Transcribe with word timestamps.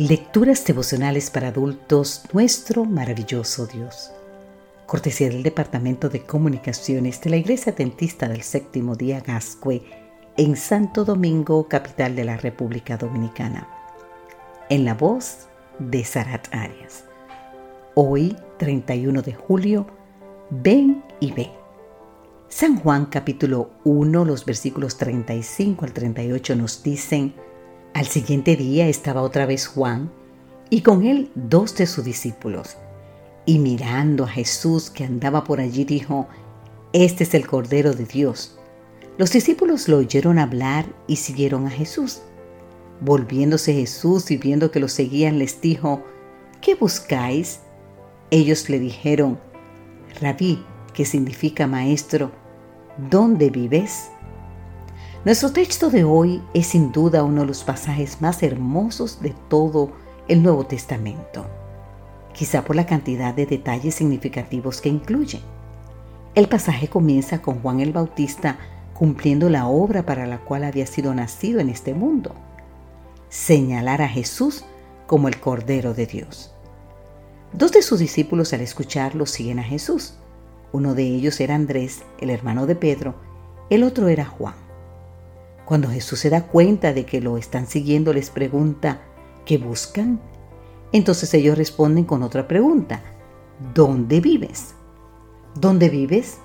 Lecturas 0.00 0.64
devocionales 0.64 1.28
para 1.28 1.48
adultos, 1.48 2.22
nuestro 2.32 2.86
maravilloso 2.86 3.66
Dios. 3.66 4.10
Cortesía 4.86 5.28
del 5.28 5.42
Departamento 5.42 6.08
de 6.08 6.22
Comunicaciones 6.24 7.20
de 7.20 7.28
la 7.28 7.36
Iglesia 7.36 7.72
Dentista 7.72 8.26
del 8.26 8.40
Séptimo 8.40 8.96
Día 8.96 9.20
Gascue 9.20 9.82
en 10.38 10.56
Santo 10.56 11.04
Domingo, 11.04 11.68
capital 11.68 12.16
de 12.16 12.24
la 12.24 12.38
República 12.38 12.96
Dominicana. 12.96 13.68
En 14.70 14.86
la 14.86 14.94
voz 14.94 15.48
de 15.78 16.02
Sarat 16.02 16.48
Arias. 16.50 17.04
Hoy, 17.94 18.38
31 18.56 19.20
de 19.20 19.34
julio, 19.34 19.86
ven 20.48 21.04
y 21.20 21.32
ve. 21.32 21.50
San 22.48 22.78
Juan 22.78 23.04
capítulo 23.04 23.68
1, 23.84 24.24
los 24.24 24.46
versículos 24.46 24.96
35 24.96 25.84
al 25.84 25.92
38 25.92 26.56
nos 26.56 26.82
dicen, 26.82 27.34
al 27.94 28.06
siguiente 28.06 28.56
día 28.56 28.88
estaba 28.88 29.22
otra 29.22 29.46
vez 29.46 29.66
Juan 29.66 30.10
y 30.70 30.82
con 30.82 31.04
él 31.04 31.30
dos 31.34 31.76
de 31.76 31.86
sus 31.86 32.04
discípulos. 32.04 32.76
Y 33.46 33.58
mirando 33.58 34.24
a 34.24 34.28
Jesús 34.28 34.90
que 34.90 35.04
andaba 35.04 35.44
por 35.44 35.60
allí 35.60 35.84
dijo, 35.84 36.28
Este 36.92 37.24
es 37.24 37.34
el 37.34 37.46
Cordero 37.46 37.92
de 37.92 38.04
Dios. 38.04 38.58
Los 39.18 39.32
discípulos 39.32 39.88
lo 39.88 39.98
oyeron 39.98 40.38
hablar 40.38 40.86
y 41.06 41.16
siguieron 41.16 41.66
a 41.66 41.70
Jesús. 41.70 42.22
Volviéndose 43.00 43.74
Jesús 43.74 44.30
y 44.30 44.36
viendo 44.36 44.70
que 44.70 44.80
lo 44.80 44.88
seguían 44.88 45.38
les 45.38 45.60
dijo, 45.60 46.04
¿qué 46.60 46.74
buscáis? 46.74 47.60
Ellos 48.30 48.68
le 48.70 48.78
dijeron, 48.78 49.40
Rabí, 50.20 50.64
que 50.94 51.04
significa 51.04 51.66
maestro, 51.66 52.30
¿dónde 53.10 53.50
vives? 53.50 54.10
Nuestro 55.22 55.52
texto 55.52 55.90
de 55.90 56.02
hoy 56.02 56.42
es 56.54 56.68
sin 56.68 56.92
duda 56.92 57.24
uno 57.24 57.42
de 57.42 57.48
los 57.48 57.62
pasajes 57.62 58.22
más 58.22 58.42
hermosos 58.42 59.20
de 59.20 59.34
todo 59.50 59.92
el 60.28 60.42
Nuevo 60.42 60.64
Testamento, 60.64 61.46
quizá 62.32 62.64
por 62.64 62.74
la 62.74 62.86
cantidad 62.86 63.34
de 63.34 63.44
detalles 63.44 63.96
significativos 63.96 64.80
que 64.80 64.88
incluye. 64.88 65.42
El 66.34 66.48
pasaje 66.48 66.88
comienza 66.88 67.42
con 67.42 67.60
Juan 67.60 67.80
el 67.80 67.92
Bautista 67.92 68.58
cumpliendo 68.94 69.50
la 69.50 69.66
obra 69.66 70.06
para 70.06 70.26
la 70.26 70.38
cual 70.38 70.64
había 70.64 70.86
sido 70.86 71.14
nacido 71.14 71.60
en 71.60 71.68
este 71.68 71.92
mundo, 71.92 72.34
señalar 73.28 74.00
a 74.00 74.08
Jesús 74.08 74.64
como 75.06 75.28
el 75.28 75.38
Cordero 75.38 75.92
de 75.92 76.06
Dios. 76.06 76.54
Dos 77.52 77.72
de 77.72 77.82
sus 77.82 77.98
discípulos 77.98 78.54
al 78.54 78.62
escucharlo 78.62 79.26
siguen 79.26 79.58
a 79.58 79.64
Jesús. 79.64 80.14
Uno 80.72 80.94
de 80.94 81.02
ellos 81.02 81.40
era 81.40 81.56
Andrés, 81.56 82.04
el 82.20 82.30
hermano 82.30 82.64
de 82.64 82.74
Pedro, 82.74 83.16
el 83.68 83.82
otro 83.82 84.08
era 84.08 84.24
Juan. 84.24 84.69
Cuando 85.70 85.88
Jesús 85.88 86.18
se 86.18 86.30
da 86.30 86.48
cuenta 86.48 86.92
de 86.92 87.06
que 87.06 87.20
lo 87.20 87.38
están 87.38 87.68
siguiendo, 87.68 88.12
les 88.12 88.30
pregunta, 88.30 89.02
¿qué 89.46 89.56
buscan? 89.56 90.20
Entonces 90.90 91.32
ellos 91.32 91.56
responden 91.56 92.02
con 92.02 92.24
otra 92.24 92.48
pregunta, 92.48 93.00
¿dónde 93.72 94.20
vives? 94.20 94.74
¿Dónde 95.54 95.88
vives? 95.88 96.38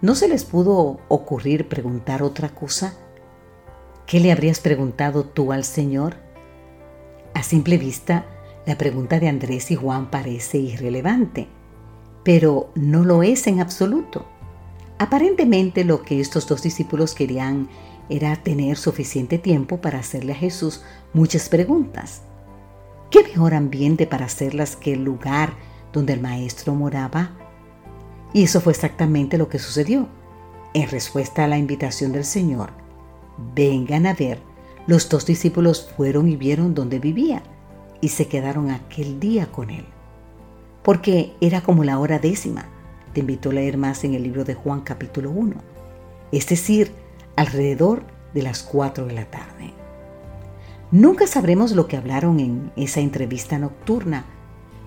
¿No 0.00 0.14
se 0.14 0.26
les 0.26 0.46
pudo 0.46 1.00
ocurrir 1.08 1.68
preguntar 1.68 2.22
otra 2.22 2.54
cosa? 2.54 2.94
¿Qué 4.06 4.20
le 4.20 4.32
habrías 4.32 4.60
preguntado 4.60 5.24
tú 5.24 5.52
al 5.52 5.64
Señor? 5.64 6.16
A 7.34 7.42
simple 7.42 7.76
vista, 7.76 8.24
la 8.64 8.78
pregunta 8.78 9.20
de 9.20 9.28
Andrés 9.28 9.70
y 9.70 9.74
Juan 9.74 10.10
parece 10.10 10.56
irrelevante, 10.56 11.46
pero 12.24 12.70
no 12.74 13.04
lo 13.04 13.22
es 13.22 13.48
en 13.48 13.60
absoluto. 13.60 14.24
Aparentemente 14.98 15.84
lo 15.84 16.00
que 16.00 16.20
estos 16.20 16.48
dos 16.48 16.62
discípulos 16.62 17.14
querían 17.14 17.68
era 18.08 18.36
tener 18.36 18.76
suficiente 18.76 19.38
tiempo 19.38 19.80
para 19.80 19.98
hacerle 19.98 20.32
a 20.32 20.36
Jesús 20.36 20.82
muchas 21.12 21.48
preguntas. 21.48 22.22
¿Qué 23.10 23.22
mejor 23.22 23.54
ambiente 23.54 24.06
para 24.06 24.26
hacerlas 24.26 24.76
que 24.76 24.92
el 24.92 25.04
lugar 25.04 25.54
donde 25.92 26.12
el 26.12 26.20
maestro 26.20 26.74
moraba? 26.74 27.30
Y 28.32 28.44
eso 28.44 28.60
fue 28.60 28.72
exactamente 28.72 29.38
lo 29.38 29.48
que 29.48 29.58
sucedió. 29.58 30.08
En 30.74 30.88
respuesta 30.90 31.44
a 31.44 31.48
la 31.48 31.58
invitación 31.58 32.12
del 32.12 32.24
Señor, 32.24 32.70
vengan 33.54 34.06
a 34.06 34.14
ver, 34.14 34.40
los 34.86 35.08
dos 35.08 35.24
discípulos 35.26 35.90
fueron 35.96 36.28
y 36.28 36.36
vieron 36.36 36.74
dónde 36.74 36.98
vivía 36.98 37.42
y 38.00 38.08
se 38.08 38.28
quedaron 38.28 38.70
aquel 38.70 39.18
día 39.18 39.46
con 39.46 39.70
él. 39.70 39.86
Porque 40.82 41.32
era 41.40 41.62
como 41.62 41.82
la 41.82 41.98
hora 41.98 42.18
décima. 42.18 42.66
Te 43.12 43.20
invito 43.20 43.50
a 43.50 43.54
leer 43.54 43.78
más 43.78 44.04
en 44.04 44.14
el 44.14 44.22
libro 44.22 44.44
de 44.44 44.54
Juan 44.54 44.82
capítulo 44.82 45.30
1. 45.30 45.54
Es 46.30 46.46
decir, 46.46 46.92
alrededor 47.36 48.04
de 48.34 48.42
las 48.42 48.62
4 48.62 49.06
de 49.06 49.14
la 49.14 49.26
tarde. 49.26 49.72
Nunca 50.90 51.26
sabremos 51.26 51.72
lo 51.72 51.88
que 51.88 51.96
hablaron 51.96 52.40
en 52.40 52.72
esa 52.76 53.00
entrevista 53.00 53.58
nocturna, 53.58 54.24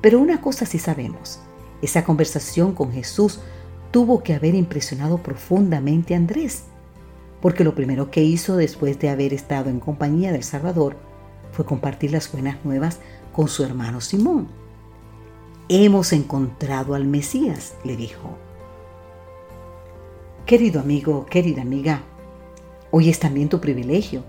pero 0.00 0.18
una 0.18 0.40
cosa 0.40 0.66
sí 0.66 0.78
sabemos. 0.78 1.40
Esa 1.82 2.04
conversación 2.04 2.74
con 2.74 2.92
Jesús 2.92 3.40
tuvo 3.90 4.22
que 4.22 4.34
haber 4.34 4.54
impresionado 4.54 5.18
profundamente 5.18 6.14
a 6.14 6.16
Andrés, 6.16 6.64
porque 7.40 7.64
lo 7.64 7.74
primero 7.74 8.10
que 8.10 8.22
hizo 8.22 8.56
después 8.56 8.98
de 8.98 9.08
haber 9.08 9.32
estado 9.32 9.70
en 9.70 9.80
compañía 9.80 10.32
del 10.32 10.42
Salvador 10.42 10.96
fue 11.52 11.64
compartir 11.64 12.10
las 12.10 12.30
buenas 12.32 12.64
nuevas 12.64 12.98
con 13.32 13.48
su 13.48 13.62
hermano 13.62 14.00
Simón. 14.00 14.48
Hemos 15.68 16.12
encontrado 16.12 16.94
al 16.94 17.04
Mesías, 17.04 17.74
le 17.84 17.96
dijo. 17.96 18.36
Querido 20.44 20.80
amigo, 20.80 21.24
querida 21.26 21.62
amiga, 21.62 22.02
Hoy 22.96 23.08
es 23.08 23.18
también 23.18 23.48
tu 23.48 23.60
privilegio 23.60 24.22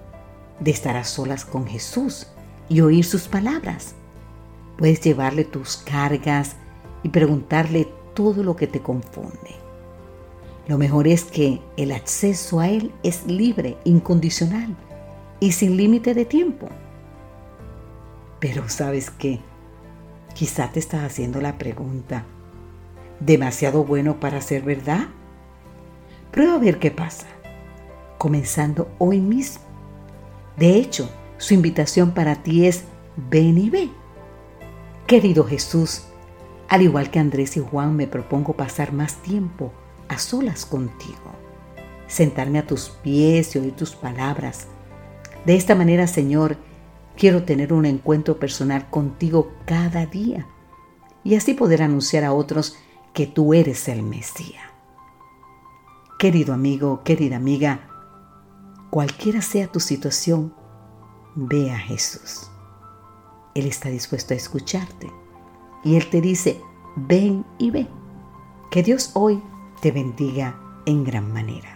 de 0.60 0.72
estar 0.72 0.98
a 0.98 1.04
solas 1.04 1.46
con 1.46 1.68
Jesús 1.68 2.26
y 2.68 2.82
oír 2.82 3.06
sus 3.06 3.28
palabras. 3.28 3.94
Puedes 4.80 5.02
llevarle 5.02 5.46
tus 5.46 5.78
cargas 5.78 6.56
y 7.04 7.10
preguntarle 7.10 7.88
todo 8.16 8.42
lo 8.42 8.56
que 8.56 8.66
te 8.66 8.80
confunde. 8.80 9.52
Lo 10.68 10.80
mejor 10.80 11.08
es 11.08 11.26
que 11.26 11.62
el 11.78 11.92
acceso 11.92 12.60
a 12.60 12.68
Él 12.68 12.92
es 13.04 13.28
libre, 13.28 13.78
incondicional 13.84 14.76
y 15.40 15.52
sin 15.52 15.78
límite 15.78 16.16
de 16.16 16.26
tiempo. 16.26 16.68
Pero 18.40 18.68
sabes 18.68 19.12
qué, 19.12 19.42
quizá 20.34 20.72
te 20.72 20.80
estás 20.80 21.04
haciendo 21.04 21.40
la 21.40 21.60
pregunta, 21.60 22.26
¿demasiado 23.20 23.84
bueno 23.84 24.20
para 24.20 24.42
ser 24.42 24.64
verdad? 24.64 25.10
Prueba 26.32 26.56
a 26.56 26.58
ver 26.58 26.80
qué 26.80 26.90
pasa 26.90 27.28
comenzando 28.18 28.90
hoy 28.98 29.20
mismo. 29.20 29.64
De 30.58 30.76
hecho, 30.76 31.10
su 31.38 31.54
invitación 31.54 32.12
para 32.12 32.44
ti 32.44 32.66
es 32.66 32.84
ven 33.30 33.58
y 33.58 33.70
ve. 33.70 33.90
Querido 35.08 35.44
Jesús, 35.44 36.04
al 36.68 36.82
igual 36.82 37.12
que 37.12 37.20
Andrés 37.20 37.58
y 37.58 37.60
Juan, 37.60 37.96
me 37.96 38.08
propongo 38.08 38.54
pasar 38.54 38.92
más 38.92 39.16
tiempo 39.22 39.72
a 40.08 40.18
solas 40.18 40.66
contigo, 40.66 41.32
sentarme 42.08 42.60
a 42.60 42.68
tus 42.68 42.90
pies 42.90 43.56
y 43.56 43.60
oír 43.60 43.76
tus 43.76 43.96
palabras. 43.96 44.68
De 45.46 45.56
esta 45.56 45.76
manera, 45.76 46.08
Señor, 46.08 46.58
quiero 47.16 47.44
tener 47.44 47.72
un 47.72 47.86
encuentro 47.86 48.40
personal 48.40 48.90
contigo 48.90 49.52
cada 49.66 50.06
día 50.06 50.48
y 51.24 51.36
así 51.36 51.54
poder 51.54 51.84
anunciar 51.84 52.24
a 52.24 52.34
otros 52.34 52.78
que 53.14 53.28
tú 53.28 53.54
eres 53.54 53.88
el 53.88 54.04
Mesías. 54.04 54.64
Querido 56.18 56.54
amigo, 56.54 57.04
querida 57.04 57.36
amiga, 57.36 57.90
Cualquiera 58.96 59.42
sea 59.42 59.70
tu 59.70 59.82
situación, 59.82 60.54
ve 61.36 61.70
a 61.70 61.78
Jesús. 61.78 62.50
Él 63.54 63.66
está 63.66 63.90
dispuesto 63.90 64.34
a 64.34 64.38
escucharte. 64.38 65.12
Y 65.84 65.98
Él 65.98 66.10
te 66.10 66.22
dice, 66.22 66.62
ven 66.96 67.46
y 67.58 67.72
ve. 67.72 67.90
Que 68.72 68.84
Dios 68.84 69.12
hoy 69.14 69.44
te 69.82 69.92
bendiga 69.92 70.58
en 70.86 71.04
gran 71.04 71.34
manera. 71.34 71.75